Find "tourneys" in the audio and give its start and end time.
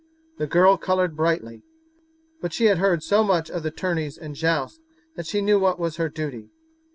3.75-4.17